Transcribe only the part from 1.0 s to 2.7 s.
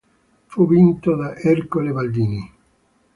da Ercole Baldini.